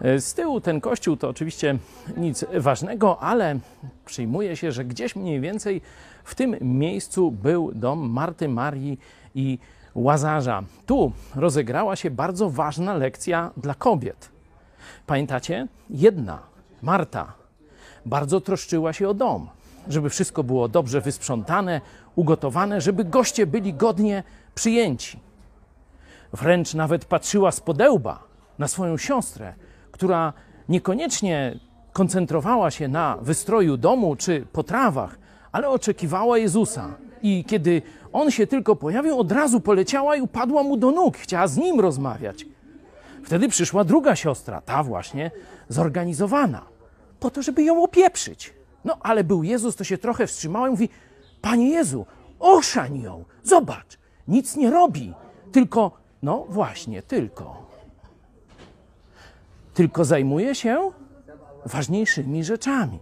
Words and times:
E, 0.00 0.20
Z 0.20 0.34
tyłu 0.34 0.60
ten 0.60 0.80
kościół 0.80 1.16
to 1.16 1.28
oczywiście 1.28 1.78
nic 2.16 2.44
ważnego, 2.54 3.20
ale 3.20 3.58
przyjmuje 4.04 4.56
się, 4.56 4.72
że 4.72 4.84
gdzieś 4.84 5.16
mniej 5.16 5.40
więcej 5.40 5.80
w 6.24 6.34
tym 6.34 6.56
miejscu 6.60 7.30
był 7.30 7.72
dom 7.74 8.10
Marty, 8.10 8.48
Marii 8.48 8.98
i 9.34 9.58
Łazarza. 9.94 10.62
Tu 10.86 11.12
rozegrała 11.34 11.96
się 11.96 12.10
bardzo 12.10 12.50
ważna 12.50 12.94
lekcja 12.94 13.50
dla 13.56 13.74
kobiet. 13.74 14.30
Pamiętacie? 15.06 15.68
Jedna, 15.90 16.38
Marta, 16.82 17.32
bardzo 18.06 18.40
troszczyła 18.40 18.92
się 18.92 19.08
o 19.08 19.14
dom, 19.14 19.48
żeby 19.88 20.10
wszystko 20.10 20.44
było 20.44 20.68
dobrze 20.68 21.00
wysprzątane, 21.00 21.80
ugotowane, 22.14 22.80
żeby 22.80 23.04
goście 23.04 23.46
byli 23.46 23.74
godnie 23.74 24.22
przyjęci. 24.54 25.20
Wręcz 26.32 26.74
nawet 26.74 27.04
patrzyła 27.04 27.50
z 27.50 27.60
podełba 27.60 28.24
na 28.58 28.68
swoją 28.68 28.96
siostrę, 28.96 29.54
która 29.96 30.32
niekoniecznie 30.68 31.58
koncentrowała 31.92 32.70
się 32.70 32.88
na 32.88 33.16
wystroju 33.20 33.76
domu 33.76 34.16
czy 34.16 34.46
potrawach, 34.52 35.18
ale 35.52 35.68
oczekiwała 35.68 36.38
Jezusa. 36.38 36.94
I 37.22 37.44
kiedy 37.44 37.82
on 38.12 38.30
się 38.30 38.46
tylko 38.46 38.76
pojawił, 38.76 39.18
od 39.18 39.32
razu 39.32 39.60
poleciała 39.60 40.16
i 40.16 40.20
upadła 40.20 40.62
mu 40.62 40.76
do 40.76 40.90
nóg, 40.90 41.16
chciała 41.16 41.48
z 41.48 41.56
nim 41.56 41.80
rozmawiać. 41.80 42.46
Wtedy 43.24 43.48
przyszła 43.48 43.84
druga 43.84 44.16
siostra, 44.16 44.60
ta 44.60 44.82
właśnie 44.82 45.30
zorganizowana, 45.68 46.62
po 47.20 47.30
to, 47.30 47.42
żeby 47.42 47.62
ją 47.62 47.82
opieprzyć. 47.82 48.54
No 48.84 48.96
ale 49.00 49.24
był 49.24 49.42
Jezus, 49.42 49.76
to 49.76 49.84
się 49.84 49.98
trochę 49.98 50.26
wstrzymała 50.26 50.68
i 50.68 50.70
mówi: 50.70 50.88
Panie 51.40 51.70
Jezu, 51.70 52.06
oszań 52.38 53.00
ją, 53.00 53.24
zobacz, 53.42 53.98
nic 54.28 54.56
nie 54.56 54.70
robi, 54.70 55.14
tylko, 55.52 55.90
no 56.22 56.46
właśnie, 56.48 57.02
tylko. 57.02 57.65
Tylko 59.76 60.04
zajmuje 60.04 60.54
się 60.54 60.90
ważniejszymi 61.66 62.44
rzeczami. 62.44 62.98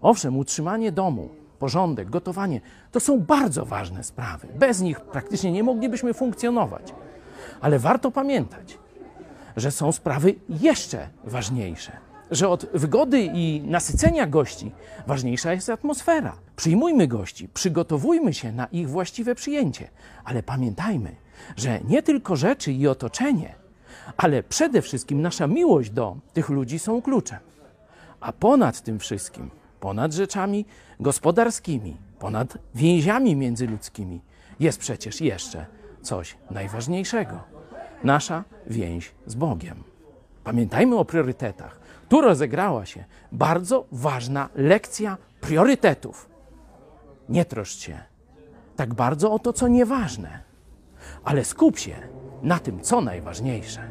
Owszem, 0.00 0.36
utrzymanie 0.38 0.92
domu, 0.92 1.28
porządek, 1.58 2.10
gotowanie 2.10 2.60
to 2.92 3.00
są 3.00 3.20
bardzo 3.20 3.64
ważne 3.64 4.04
sprawy. 4.04 4.48
Bez 4.54 4.80
nich 4.80 5.00
praktycznie 5.00 5.52
nie 5.52 5.62
moglibyśmy 5.62 6.14
funkcjonować. 6.14 6.94
Ale 7.60 7.78
warto 7.78 8.10
pamiętać, 8.10 8.78
że 9.56 9.70
są 9.70 9.92
sprawy 9.92 10.34
jeszcze 10.48 11.08
ważniejsze. 11.24 11.92
Że 12.30 12.48
od 12.48 12.66
wygody 12.74 13.22
i 13.34 13.62
nasycenia 13.64 14.26
gości 14.26 14.72
ważniejsza 15.06 15.52
jest 15.52 15.70
atmosfera. 15.70 16.36
Przyjmujmy 16.56 17.06
gości, 17.06 17.48
przygotowujmy 17.48 18.34
się 18.34 18.52
na 18.52 18.66
ich 18.66 18.90
właściwe 18.90 19.34
przyjęcie, 19.34 19.88
ale 20.24 20.42
pamiętajmy, 20.42 21.16
że 21.56 21.80
nie 21.88 22.02
tylko 22.02 22.36
rzeczy 22.36 22.72
i 22.72 22.88
otoczenie, 22.88 23.65
ale 24.16 24.42
przede 24.42 24.82
wszystkim 24.82 25.22
nasza 25.22 25.46
miłość 25.46 25.90
do 25.90 26.16
tych 26.32 26.48
ludzi 26.48 26.78
są 26.78 27.02
kluczem. 27.02 27.38
A 28.20 28.32
ponad 28.32 28.80
tym 28.80 28.98
wszystkim, 28.98 29.50
ponad 29.80 30.12
rzeczami 30.12 30.64
gospodarskimi, 31.00 31.96
ponad 32.18 32.58
więziami 32.74 33.36
międzyludzkimi, 33.36 34.20
jest 34.60 34.78
przecież 34.78 35.20
jeszcze 35.20 35.66
coś 36.02 36.36
najważniejszego 36.50 37.40
nasza 38.04 38.44
więź 38.66 39.12
z 39.26 39.34
Bogiem. 39.34 39.84
Pamiętajmy 40.44 40.96
o 40.96 41.04
priorytetach. 41.04 41.80
Tu 42.08 42.20
rozegrała 42.20 42.86
się 42.86 43.04
bardzo 43.32 43.86
ważna 43.92 44.48
lekcja 44.54 45.16
priorytetów. 45.40 46.28
Nie 47.28 47.44
troszcz 47.44 47.78
się 47.78 47.98
tak 48.76 48.94
bardzo 48.94 49.32
o 49.32 49.38
to, 49.38 49.52
co 49.52 49.68
nieważne, 49.68 50.42
ale 51.24 51.44
skup 51.44 51.78
się 51.78 51.96
na 52.42 52.58
tym, 52.58 52.80
co 52.80 53.00
najważniejsze. 53.00 53.88